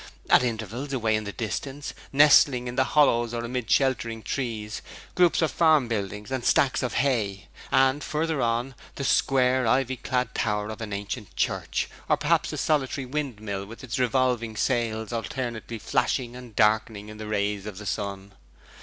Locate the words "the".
1.25-1.31, 2.75-2.83, 8.95-9.03, 17.19-17.27, 17.77-17.85